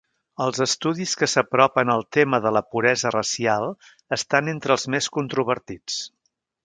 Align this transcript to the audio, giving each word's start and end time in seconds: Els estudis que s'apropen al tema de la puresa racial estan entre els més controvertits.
Els 0.43 0.61
estudis 0.65 1.11
que 1.23 1.27
s'apropen 1.33 1.91
al 1.95 2.01
tema 2.17 2.39
de 2.45 2.53
la 2.57 2.63
puresa 2.75 3.11
racial 3.17 3.67
estan 4.19 4.53
entre 4.55 4.75
els 4.77 4.89
més 4.95 5.11
controvertits. 5.19 6.01